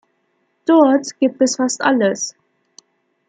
Dort 0.65 1.19
gibt 1.19 1.39
es 1.43 1.57
fast 1.57 1.79
alles. 1.79 2.33